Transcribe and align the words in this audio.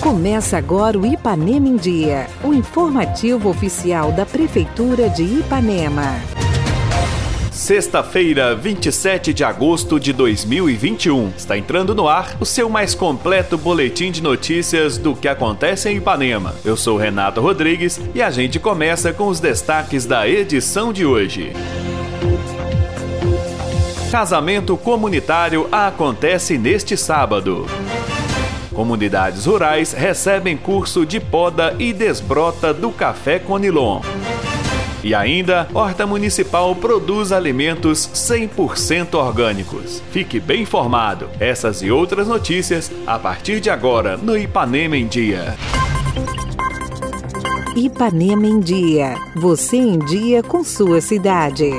Começa 0.00 0.58
agora 0.58 0.98
o 0.98 1.06
Ipanema 1.06 1.68
em 1.68 1.76
Dia, 1.76 2.26
o 2.42 2.52
informativo 2.52 3.48
oficial 3.48 4.12
da 4.12 4.26
Prefeitura 4.26 5.08
de 5.08 5.22
Ipanema. 5.22 6.20
Sexta-feira, 7.52 8.56
27 8.56 9.32
de 9.32 9.44
agosto 9.44 10.00
de 10.00 10.12
2021. 10.12 11.32
Está 11.36 11.56
entrando 11.56 11.94
no 11.94 12.08
ar 12.08 12.36
o 12.40 12.44
seu 12.44 12.68
mais 12.68 12.94
completo 12.94 13.56
boletim 13.56 14.10
de 14.10 14.20
notícias 14.20 14.98
do 14.98 15.14
que 15.14 15.28
acontece 15.28 15.88
em 15.88 15.98
Ipanema. 15.98 16.54
Eu 16.64 16.76
sou 16.76 16.96
Renato 16.96 17.40
Rodrigues 17.40 18.00
e 18.12 18.20
a 18.20 18.30
gente 18.30 18.58
começa 18.58 19.12
com 19.12 19.28
os 19.28 19.38
destaques 19.38 20.04
da 20.04 20.26
edição 20.28 20.92
de 20.92 21.06
hoje. 21.06 21.52
Casamento 24.12 24.76
comunitário 24.76 25.66
acontece 25.72 26.58
neste 26.58 26.98
sábado. 26.98 27.66
Comunidades 28.70 29.46
rurais 29.46 29.94
recebem 29.94 30.54
curso 30.54 31.06
de 31.06 31.18
poda 31.18 31.74
e 31.78 31.94
desbrota 31.94 32.74
do 32.74 32.90
café 32.90 33.38
Conilon. 33.38 34.02
E 35.02 35.14
ainda, 35.14 35.66
Horta 35.72 36.06
Municipal 36.06 36.76
produz 36.76 37.32
alimentos 37.32 38.06
100% 38.12 39.14
orgânicos. 39.14 40.02
Fique 40.10 40.38
bem 40.38 40.60
informado. 40.60 41.30
Essas 41.40 41.80
e 41.80 41.90
outras 41.90 42.28
notícias 42.28 42.92
a 43.06 43.18
partir 43.18 43.60
de 43.60 43.70
agora 43.70 44.18
no 44.18 44.36
Ipanema 44.36 44.94
em 44.94 45.06
Dia. 45.06 45.56
Ipanema 47.74 48.46
em 48.46 48.60
Dia. 48.60 49.14
Você 49.36 49.78
em 49.78 49.98
dia 50.00 50.42
com 50.42 50.62
sua 50.62 51.00
cidade. 51.00 51.70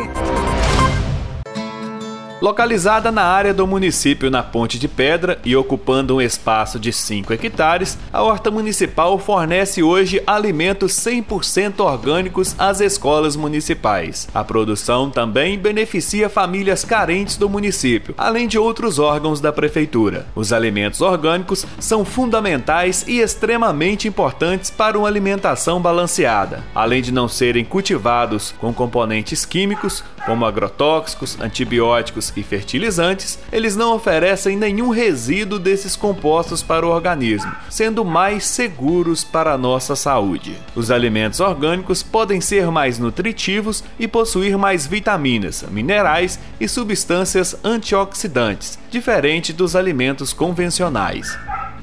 Localizada 2.44 3.10
na 3.10 3.24
área 3.24 3.54
do 3.54 3.66
município 3.66 4.30
na 4.30 4.44
Ponte 4.44 4.78
de 4.78 4.90
Pedra 4.90 5.40
e 5.46 5.56
ocupando 5.56 6.18
um 6.18 6.22
espaço 6.22 6.78
de 6.78 6.92
5 6.92 7.32
hectares, 7.32 7.98
a 8.12 8.22
horta 8.22 8.52
municipal 8.52 9.18
fornece 9.18 9.82
hoje 9.82 10.22
alimentos 10.28 10.92
100% 10.92 11.80
orgânicos 11.80 12.54
às 12.60 12.82
escolas 12.82 13.38
municipais. 13.38 14.28
A 14.34 14.44
produção 14.44 15.10
também 15.10 15.58
beneficia 15.58 16.28
famílias 16.28 16.84
carentes 16.84 17.38
do 17.38 17.48
município, 17.48 18.14
além 18.18 18.46
de 18.46 18.60
outros 18.60 19.00
órgãos 19.00 19.40
da 19.40 19.54
prefeitura. 19.54 20.26
Os 20.36 20.52
alimentos 20.52 21.00
orgânicos 21.00 21.66
são 21.80 22.04
fundamentais 22.04 23.06
e 23.08 23.22
extremamente 23.22 24.06
importantes 24.06 24.70
para 24.70 25.00
uma 25.00 25.08
alimentação 25.08 25.82
balanceada, 25.82 26.62
além 26.76 27.02
de 27.02 27.14
não 27.14 27.30
serem 27.30 27.64
cultivados 27.64 28.54
com 28.60 28.74
componentes 28.74 29.46
químicos 29.46 30.04
como 30.26 30.46
agrotóxicos, 30.46 31.40
antibióticos 31.40 32.33
e 32.36 32.44
fertilizantes, 32.44 33.40
eles 33.52 33.76
não 33.76 33.96
oferecem 33.96 34.58
nenhum 34.58 34.90
resíduo 34.90 35.60
desses 35.60 35.96
compostos 35.96 36.62
para 36.62 36.86
o 36.86 36.90
organismo, 36.90 37.52
sendo 37.70 38.04
mais 38.04 38.46
seguros 38.46 39.24
para 39.24 39.54
a 39.54 39.58
nossa 39.58 39.96
saúde. 39.96 40.58
Os 40.76 40.92
alimentos 40.92 41.40
orgânicos 41.40 42.02
podem 42.02 42.42
ser 42.42 42.70
mais 42.72 42.98
nutritivos 43.00 43.84
e 44.00 44.08
possuir 44.08 44.58
mais 44.58 44.86
vitaminas, 44.88 45.64
minerais 45.70 46.40
e 46.60 46.68
substâncias 46.68 47.56
antioxidantes, 47.64 48.80
diferente 48.90 49.54
dos 49.54 49.76
alimentos 49.76 50.34
convencionais. 50.34 51.38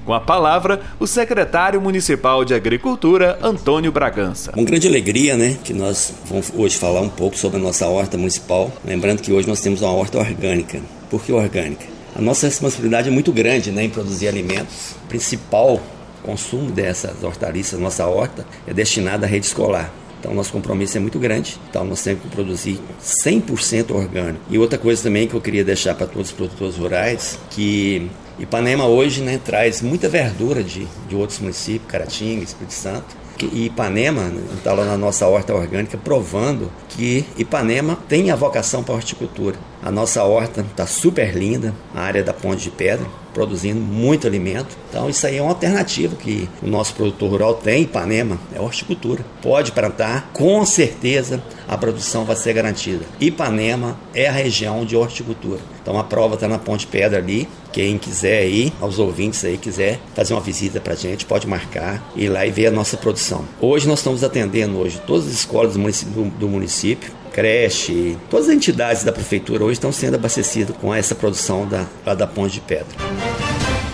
Com 0.04 0.14
a 0.14 0.20
palavra, 0.20 0.80
o 0.98 1.06
secretário 1.06 1.80
municipal 1.80 2.44
de 2.44 2.54
Agricultura, 2.54 3.38
Antônio 3.42 3.92
Bragança. 3.92 4.52
Com 4.52 4.64
grande 4.64 4.88
alegria, 4.88 5.36
né, 5.36 5.58
que 5.62 5.74
nós 5.74 6.14
vamos 6.24 6.50
hoje 6.56 6.76
falar 6.76 7.02
um 7.02 7.08
pouco 7.08 7.36
sobre 7.36 7.58
a 7.58 7.62
nossa 7.62 7.86
horta 7.86 8.16
municipal. 8.16 8.72
Lembrando 8.84 9.20
que 9.20 9.32
hoje 9.32 9.46
nós 9.46 9.60
temos 9.60 9.82
uma 9.82 9.92
horta 9.92 10.18
orgânica. 10.18 10.80
Por 11.10 11.22
que 11.22 11.32
orgânica? 11.32 11.84
A 12.16 12.20
nossa 12.20 12.46
responsabilidade 12.46 13.08
é 13.08 13.10
muito 13.10 13.30
grande 13.30 13.70
né, 13.70 13.84
em 13.84 13.90
produzir 13.90 14.28
alimentos. 14.28 14.92
O 15.04 15.08
principal 15.08 15.80
consumo 16.22 16.70
dessas 16.70 17.22
hortaliças, 17.22 17.78
nossa 17.78 18.06
horta, 18.06 18.46
é 18.66 18.72
destinada 18.72 19.26
à 19.26 19.28
rede 19.28 19.46
escolar. 19.46 19.92
Então, 20.18 20.34
nosso 20.34 20.52
compromisso 20.52 20.96
é 20.96 21.00
muito 21.00 21.18
grande. 21.18 21.58
Então, 21.70 21.84
nós 21.84 22.02
temos 22.02 22.22
que 22.22 22.28
produzir 22.28 22.78
100% 23.02 23.94
orgânico. 23.94 24.40
E 24.50 24.58
outra 24.58 24.78
coisa 24.78 25.02
também 25.02 25.26
que 25.26 25.34
eu 25.34 25.40
queria 25.40 25.64
deixar 25.64 25.94
para 25.94 26.06
todos 26.06 26.28
os 26.28 26.32
produtores 26.32 26.76
rurais, 26.76 27.38
que 27.50 28.10
Ipanema 28.40 28.86
hoje 28.86 29.20
né, 29.20 29.38
traz 29.44 29.82
muita 29.82 30.08
verdura 30.08 30.64
de, 30.64 30.88
de 31.06 31.14
outros 31.14 31.38
municípios, 31.38 31.90
Caratinga, 31.90 32.42
Espírito 32.42 32.72
Santo. 32.72 33.20
E 33.52 33.66
Ipanema 33.66 34.32
está 34.54 34.72
lá 34.72 34.84
na 34.84 34.98
nossa 34.98 35.26
horta 35.26 35.54
orgânica 35.54 35.96
provando 35.96 36.70
que 36.90 37.24
Ipanema 37.38 37.98
tem 38.08 38.30
a 38.30 38.36
vocação 38.36 38.82
para 38.82 38.94
a 38.94 38.96
horticultura. 38.96 39.56
A 39.82 39.90
nossa 39.90 40.22
horta 40.24 40.60
está 40.60 40.86
super 40.86 41.34
linda, 41.34 41.74
a 41.94 42.02
área 42.02 42.22
da 42.22 42.34
Ponte 42.34 42.64
de 42.64 42.70
Pedra, 42.70 43.06
produzindo 43.32 43.80
muito 43.80 44.26
alimento. 44.26 44.76
Então 44.90 45.08
isso 45.08 45.26
aí 45.26 45.38
é 45.38 45.42
uma 45.42 45.52
alternativa 45.52 46.14
que 46.16 46.48
o 46.62 46.66
nosso 46.66 46.94
produtor 46.94 47.30
rural 47.30 47.54
tem, 47.54 47.84
Ipanema, 47.84 48.38
é 48.54 48.60
horticultura. 48.60 49.24
Pode 49.40 49.72
plantar, 49.72 50.30
com 50.34 50.64
certeza 50.66 51.42
a 51.66 51.78
produção 51.78 52.24
vai 52.24 52.36
ser 52.36 52.52
garantida. 52.52 53.06
Ipanema 53.18 53.96
é 54.14 54.28
a 54.28 54.32
região 54.32 54.84
de 54.84 54.96
horticultura. 54.96 55.60
Então 55.80 55.98
a 55.98 56.04
prova 56.04 56.34
está 56.34 56.46
na 56.46 56.58
Ponte 56.58 56.86
Pedra 56.86 57.18
ali. 57.18 57.48
Quem 57.72 57.98
quiser 57.98 58.48
ir, 58.48 58.72
aos 58.80 58.98
ouvintes 58.98 59.44
aí, 59.44 59.56
quiser 59.56 60.00
fazer 60.14 60.34
uma 60.34 60.40
visita 60.40 60.80
para 60.80 60.94
a 60.94 60.96
gente, 60.96 61.24
pode 61.24 61.46
marcar, 61.46 62.02
ir 62.16 62.28
lá 62.28 62.46
e 62.46 62.50
ver 62.50 62.66
a 62.66 62.70
nossa 62.70 62.96
produção. 62.96 63.44
Hoje 63.60 63.86
nós 63.86 64.00
estamos 64.00 64.24
atendendo 64.24 64.78
hoje 64.78 65.00
todas 65.06 65.26
as 65.26 65.32
escolas 65.32 65.74
do 65.74 65.78
município, 65.78 66.32
do, 66.38 66.48
município 66.48 67.12
creche, 67.32 68.18
todas 68.28 68.48
as 68.48 68.54
entidades 68.54 69.04
da 69.04 69.12
prefeitura 69.12 69.62
hoje 69.62 69.74
estão 69.74 69.92
sendo 69.92 70.16
abastecidas 70.16 70.76
com 70.76 70.92
essa 70.92 71.14
produção 71.14 71.66
da, 71.66 72.14
da 72.14 72.26
Ponte 72.26 72.54
de 72.54 72.60
Pedra. 72.60 72.86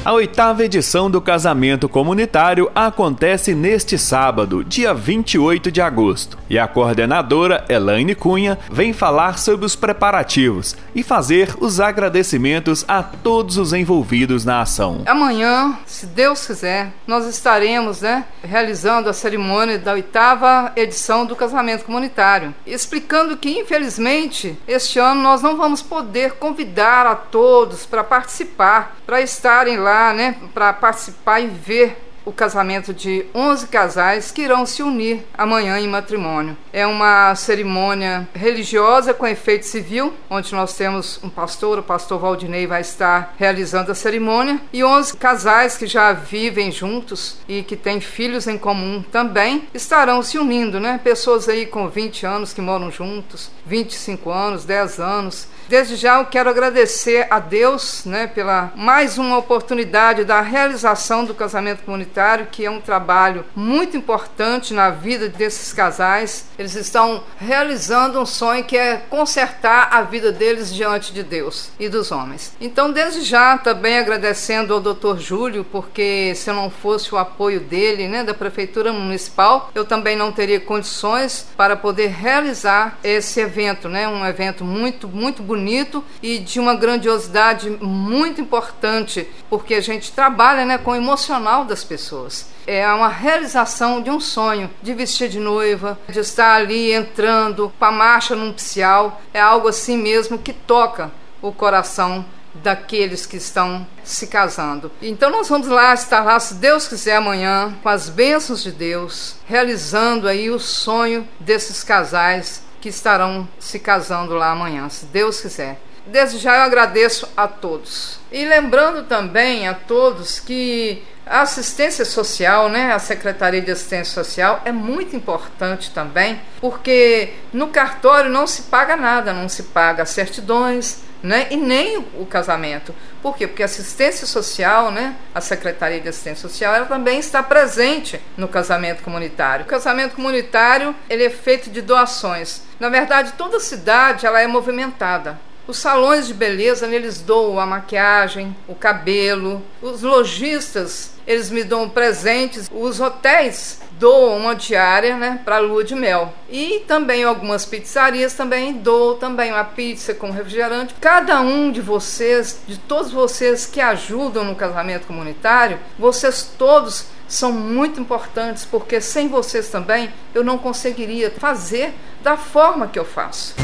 A 0.07 0.13
oitava 0.13 0.65
edição 0.65 1.11
do 1.11 1.21
casamento 1.21 1.89
comunitário 1.89 2.71
acontece 2.73 3.57
neste 3.57 3.99
sábado, 3.99 4.63
dia 4.63 4.95
28 4.95 5.69
de 5.73 5.83
agosto, 5.83 6.39
e 6.49 6.57
a 6.57 6.69
coordenadora 6.69 7.65
Elaine 7.69 8.15
Cunha 8.15 8.57
vem 8.71 8.93
falar 8.93 9.37
sobre 9.37 9.67
os 9.67 9.75
preparativos 9.75 10.77
e 10.95 11.03
fazer 11.03 11.57
os 11.59 11.81
agradecimentos 11.81 12.85
a 12.87 13.03
todos 13.03 13.59
os 13.59 13.73
envolvidos 13.73 14.45
na 14.45 14.61
ação. 14.61 15.03
Amanhã, 15.07 15.77
se 15.85 16.07
Deus 16.07 16.47
quiser, 16.47 16.93
nós 17.05 17.27
estaremos 17.27 18.03
né, 18.03 18.27
realizando 18.45 19.11
a 19.11 19.13
cerimônia 19.13 19.77
da 19.77 19.95
oitava 19.95 20.71
edição 20.77 21.27
do 21.27 21.35
casamento 21.35 21.85
comunitário, 21.85 22.55
explicando 22.65 23.37
que, 23.37 23.59
infelizmente, 23.59 24.57
este 24.69 25.01
ano 25.01 25.21
nós 25.21 25.43
não 25.43 25.57
vamos 25.57 25.83
poder 25.83 26.35
convidar 26.35 27.09
a 27.09 27.17
todos 27.17 27.85
para 27.85 28.05
participar, 28.05 28.97
para 29.05 29.21
estarem 29.21 29.79
lá 29.79 29.96
né, 30.15 30.37
para 30.53 30.73
participar 30.73 31.41
e 31.41 31.47
ver 31.47 32.06
o 32.27 32.33
casamento 32.33 32.93
de 32.93 33.25
11 33.33 33.69
casais 33.69 34.33
que 34.33 34.43
irão 34.43 34.67
se 34.67 34.83
unir 34.83 35.25
amanhã 35.39 35.79
em 35.79 35.87
matrimônio. 35.87 36.57
É 36.73 36.85
uma 36.85 37.33
cerimônia 37.37 38.29
religiosa 38.35 39.15
com 39.15 39.25
efeito 39.25 39.65
civil, 39.65 40.13
onde 40.29 40.53
nós 40.53 40.75
temos 40.77 41.21
um 41.23 41.31
pastor, 41.31 41.79
o 41.79 41.83
pastor 41.85 42.19
Valdinei 42.19 42.67
vai 42.67 42.81
estar 42.81 43.35
realizando 43.39 43.93
a 43.93 43.95
cerimônia, 43.95 44.61
e 44.73 44.83
11 44.83 45.17
casais 45.17 45.79
que 45.79 45.87
já 45.87 46.13
vivem 46.13 46.73
juntos 46.73 47.39
e 47.49 47.63
que 47.63 47.77
têm 47.77 48.01
filhos 48.01 48.49
em 48.49 48.59
comum 48.59 49.05
também 49.13 49.69
estarão 49.73 50.21
se 50.21 50.37
unindo, 50.37 50.81
né? 50.81 51.01
Pessoas 51.03 51.49
aí 51.49 51.65
com 51.65 51.89
20 51.89 52.27
anos 52.27 52.53
que 52.53 52.61
moram 52.61 52.91
juntos, 52.91 53.53
25 53.65 54.31
anos, 54.31 54.65
10 54.65 54.99
anos. 54.99 55.47
Desde 55.69 55.95
já 55.95 56.19
eu 56.19 56.27
quero 56.27 56.51
agradecer 56.51 57.27
a 57.31 57.39
Deus, 57.39 58.05
né, 58.05 58.27
pela 58.27 58.73
mais 58.75 59.17
uma 59.17 59.39
oportunidade 59.39 60.25
da 60.25 60.41
realização 60.41 61.25
do 61.25 61.35
casamento 61.35 61.83
comunitário 61.85 62.16
que 62.51 62.65
é 62.65 62.71
um 62.71 62.81
trabalho 62.81 63.45
muito 63.55 63.95
importante 63.95 64.73
na 64.73 64.89
vida 64.89 65.29
desses 65.29 65.71
casais. 65.71 66.47
Eles 66.59 66.75
estão 66.75 67.23
realizando 67.37 68.19
um 68.19 68.25
sonho 68.25 68.65
que 68.65 68.77
é 68.77 68.97
consertar 69.11 69.91
a 69.93 70.01
vida 70.01 70.33
deles 70.33 70.75
diante 70.75 71.13
de 71.13 71.23
Deus 71.23 71.69
e 71.79 71.91
dos 71.91 72.11
homens. 72.11 72.55
Então, 72.59 72.91
desde 72.91 73.21
já, 73.21 73.59
também 73.59 73.99
agradecendo 73.99 74.73
ao 74.73 74.81
Dr. 74.81 75.19
Júlio, 75.19 75.63
porque 75.65 76.33
se 76.35 76.51
não 76.51 76.71
fosse 76.71 77.15
o 77.15 77.19
apoio 77.19 77.61
dele, 77.61 78.09
né, 78.09 78.25
da 78.25 78.33
Prefeitura 78.33 78.95
Municipal, 78.95 79.71
eu 79.75 79.85
também 79.85 80.17
não 80.17 80.33
teria 80.33 80.59
condições 80.59 81.47
para 81.55 81.77
poder 81.77 82.09
realizar 82.09 82.99
esse 83.05 83.41
evento, 83.41 83.91
né, 83.91 84.09
um 84.09 84.25
evento 84.25 84.65
muito, 84.65 85.07
muito 85.07 85.43
bonito 85.43 86.03
e 86.23 86.39
de 86.39 86.59
uma 86.59 86.75
grandiosidade 86.75 87.69
muito 87.69 88.41
importante, 88.41 89.29
porque 89.51 89.75
a 89.75 89.83
gente 89.83 90.13
trabalha 90.13 90.65
né, 90.65 90.79
com 90.79 90.93
o 90.93 90.97
emocional 90.97 91.67
das 91.67 91.85
pessoas 91.85 92.06
pessoas. 92.07 92.47
É 92.67 92.87
uma 92.89 93.09
realização 93.09 94.01
de 94.01 94.11
um 94.11 94.21
sonho, 94.21 94.71
de 94.81 94.95
vestir 94.95 95.29
de 95.29 95.41
noiva, 95.41 95.99
de 96.09 96.21
estar 96.21 96.55
ali 96.55 96.93
entrando 96.93 97.73
com 97.79 97.85
a 97.85 97.91
marcha 97.91 98.37
nupcial. 98.37 99.21
É 99.35 99.41
algo 99.41 99.69
assim 99.69 99.99
mesmo 99.99 100.39
que 100.39 100.53
toca 100.53 101.11
o 101.43 101.53
coração 101.53 102.25
daqueles 102.55 103.27
que 103.27 103.37
estão 103.37 103.87
se 104.03 104.29
casando. 104.29 104.91
Então 105.03 105.31
nós 105.31 105.49
vamos 105.49 105.69
lá 105.69 105.93
estar 105.93 106.25
lá, 106.25 106.39
se 106.41 106.55
Deus 106.55 106.89
quiser 106.89 107.17
amanhã, 107.17 107.75
com 107.83 107.89
as 107.89 108.09
bênçãos 108.09 108.63
de 108.63 108.73
Deus, 108.73 109.37
realizando 109.47 110.27
aí 110.27 110.49
o 110.49 110.59
sonho 110.59 111.29
desses 111.39 111.85
casais 111.85 112.63
que 112.81 112.89
estarão 112.89 113.47
se 113.59 113.79
casando 113.79 114.35
lá 114.35 114.53
amanhã, 114.53 114.89
se 114.89 115.07
Deus 115.07 115.41
quiser. 115.41 115.79
desde 116.07 116.39
já 116.39 116.57
eu 116.57 116.63
agradeço 116.63 117.29
a 117.37 117.49
todos. 117.49 118.21
E 118.33 118.45
lembrando 118.45 119.07
também 119.07 119.69
a 119.69 119.75
todos 119.75 120.41
que 120.41 121.03
a 121.27 121.41
assistência 121.41 122.05
social, 122.05 122.69
né, 122.69 122.93
a 122.93 123.01
Secretaria 123.01 123.61
de 123.61 123.73
Assistência 123.73 124.15
Social 124.15 124.63
é 124.65 124.71
muito 124.71 125.17
importante 125.17 125.91
também, 125.91 126.41
porque 126.61 127.35
no 127.53 127.67
cartório 127.67 128.31
não 128.31 128.47
se 128.47 128.63
paga 128.63 128.97
nada, 128.97 129.33
não 129.33 129.49
se 129.49 129.65
paga 129.65 130.07
certidões, 130.07 131.01
né, 131.21 131.49
e 131.51 131.57
nem 131.57 131.99
o 132.15 132.25
casamento. 132.25 132.95
Por 133.21 133.37
quê? 133.37 133.49
Porque 133.49 133.63
a 133.63 133.67
assistência 133.67 134.25
social, 134.25 134.93
né, 134.93 135.17
a 135.35 135.41
Secretaria 135.41 136.01
de 136.01 136.09
Assistência 136.09 136.49
Social, 136.49 136.73
ela 136.73 136.87
também 136.87 137.19
está 137.19 137.43
presente 137.43 138.21
no 138.37 138.47
casamento 138.47 139.03
comunitário. 139.03 139.65
O 139.65 139.69
casamento 139.69 140.15
comunitário, 140.15 140.95
ele 141.11 141.25
é 141.25 141.31
feito 141.31 141.69
de 141.71 141.83
doações. 141.83 142.63
Na 142.79 142.89
verdade, 142.89 143.33
toda 143.33 143.59
cidade 143.59 144.27
ela 144.27 144.41
é 144.41 144.47
movimentada. 144.47 145.41
Os 145.67 145.79
salões 145.79 146.29
de 146.29 146.35
beleza, 146.35 146.87
eles 146.87 147.21
doam 147.21 147.59
a 147.59 147.67
maquiagem, 147.67 148.57
o 148.69 148.75
cabelo. 148.77 149.61
Os 149.83 150.03
lojistas, 150.03 151.16
eles 151.27 151.51
me 151.51 151.65
dão 151.65 151.89
presentes. 151.89 152.71
Os 152.73 153.01
hotéis 153.01 153.81
doam 153.99 154.37
uma 154.37 154.55
diária 154.55 155.17
né, 155.17 155.41
para 155.45 155.59
lua 155.59 155.83
de 155.83 155.95
mel. 155.95 156.33
E 156.49 156.85
também 156.87 157.25
algumas 157.25 157.65
pizzarias 157.65 158.35
também 158.35 158.75
doam 158.75 159.17
também 159.17 159.53
uma 159.53 159.65
pizza 159.65 160.15
com 160.15 160.31
refrigerante. 160.31 160.95
Cada 161.01 161.41
um 161.41 161.73
de 161.73 161.81
vocês, 161.81 162.61
de 162.67 162.79
todos 162.79 163.11
vocês 163.11 163.67
que 163.67 163.81
ajudam 163.81 164.45
no 164.45 164.55
casamento 164.55 165.07
comunitário, 165.07 165.79
vocês 165.99 166.51
todos 166.59 167.07
são 167.29 167.51
muito 167.51 168.01
importantes, 168.01 168.65
porque 168.65 169.01
sem 169.01 169.29
vocês 169.29 169.69
também 169.69 170.13
eu 170.35 170.45
não 170.45 170.59
conseguiria 170.59 171.31
fazer 171.31 171.93
da 172.23 172.37
forma 172.37 172.87
que 172.87 172.99
eu 172.99 173.05
faço. 173.05 173.55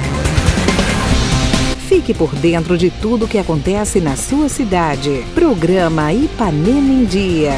Fique 1.92 2.14
por 2.14 2.34
dentro 2.34 2.78
de 2.78 2.90
tudo 2.90 3.28
que 3.28 3.36
acontece 3.36 4.00
na 4.00 4.16
sua 4.16 4.48
cidade. 4.48 5.26
Programa 5.34 6.10
Ipanema 6.10 6.90
em 6.90 7.04
Dia. 7.04 7.52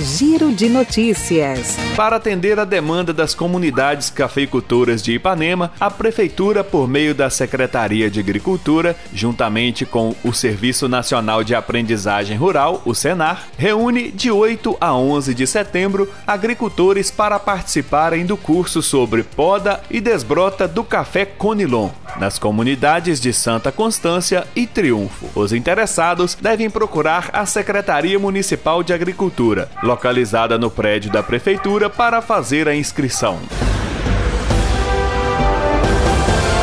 Giro 0.00 0.52
de 0.52 0.68
Notícias. 0.68 1.74
Para 1.96 2.16
atender 2.16 2.60
a 2.60 2.66
demanda 2.66 3.14
das 3.14 3.34
comunidades 3.34 4.10
cafeicultoras 4.10 5.02
de 5.02 5.14
Ipanema, 5.14 5.72
a 5.80 5.90
Prefeitura, 5.90 6.62
por 6.62 6.86
meio 6.86 7.14
da 7.14 7.30
Secretaria 7.30 8.10
de 8.10 8.20
Agricultura, 8.20 8.94
juntamente 9.14 9.86
com 9.86 10.14
o 10.22 10.34
Serviço 10.34 10.86
Nacional 10.86 11.42
de 11.42 11.54
Aprendizagem 11.54 12.36
Rural, 12.36 12.82
o 12.84 12.94
SENAR, 12.94 13.48
reúne 13.56 14.10
de 14.10 14.30
8 14.30 14.76
a 14.78 14.94
11 14.94 15.34
de 15.34 15.46
setembro 15.46 16.10
agricultores 16.26 17.10
para 17.10 17.38
participarem 17.38 18.26
do 18.26 18.36
curso 18.36 18.82
sobre 18.82 19.22
poda 19.22 19.80
e 19.90 19.98
desbrota 19.98 20.68
do 20.68 20.84
café 20.84 21.24
Conilon, 21.24 21.88
nas 22.20 22.38
comunidades 22.38 23.18
de 23.18 23.32
Santa 23.32 23.72
Constância 23.72 24.46
e 24.54 24.66
Triunfo. 24.66 25.30
Os 25.34 25.54
interessados 25.54 26.36
devem 26.38 26.68
procurar 26.68 27.30
a 27.32 27.46
Secretaria 27.46 28.18
Municipal 28.18 28.82
de 28.82 28.92
Agricultura, 28.92 29.70
localizada 29.86 30.58
no 30.58 30.70
prédio 30.70 31.10
da 31.10 31.22
Prefeitura, 31.22 31.88
para 31.88 32.20
fazer 32.20 32.68
a 32.68 32.74
inscrição. 32.74 33.38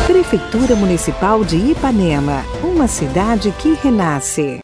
Prefeitura 0.06 0.76
Municipal 0.76 1.44
de 1.44 1.58
Ipanema, 1.58 2.44
uma 2.64 2.88
cidade 2.88 3.52
que 3.60 3.74
renasce. 3.76 4.62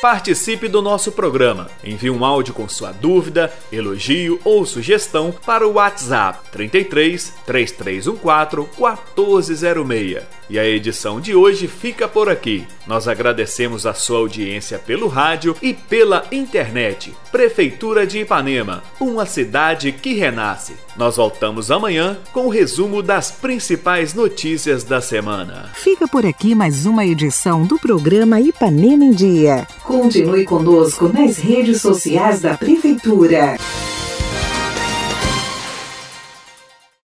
Participe 0.00 0.66
do 0.66 0.80
nosso 0.80 1.12
programa. 1.12 1.68
Envie 1.84 2.08
um 2.08 2.24
áudio 2.24 2.54
com 2.54 2.66
sua 2.66 2.90
dúvida, 2.90 3.52
elogio 3.70 4.40
ou 4.44 4.64
sugestão 4.64 5.30
para 5.44 5.68
o 5.68 5.74
WhatsApp 5.74 6.38
33 6.50 7.34
3314 7.44 8.70
1406. 8.78 10.22
E 10.48 10.58
a 10.58 10.66
edição 10.66 11.20
de 11.20 11.34
hoje 11.34 11.68
fica 11.68 12.08
por 12.08 12.28
aqui. 12.28 12.66
Nós 12.86 13.06
agradecemos 13.06 13.86
a 13.86 13.94
sua 13.94 14.18
audiência 14.18 14.78
pelo 14.78 15.06
rádio 15.06 15.54
e 15.62 15.72
pela 15.74 16.26
internet. 16.32 17.14
Prefeitura 17.30 18.04
de 18.04 18.20
Ipanema, 18.20 18.82
uma 18.98 19.26
cidade 19.26 19.92
que 19.92 20.14
renasce. 20.14 20.74
Nós 20.96 21.16
voltamos 21.16 21.70
amanhã 21.70 22.18
com 22.32 22.46
o 22.46 22.50
resumo 22.50 23.00
das 23.00 23.30
principais 23.30 24.12
notícias 24.12 24.82
da 24.82 25.00
semana. 25.00 25.70
Fica 25.74 26.08
por 26.08 26.26
aqui 26.26 26.52
mais 26.52 26.84
uma 26.84 27.06
edição 27.06 27.64
do 27.64 27.78
programa 27.78 28.40
Ipanema 28.40 29.04
em 29.04 29.12
Dia. 29.12 29.68
Continue 29.90 30.44
conosco 30.44 31.08
nas 31.08 31.36
redes 31.38 31.80
sociais 31.80 32.40
da 32.40 32.56
Prefeitura. 32.56 33.56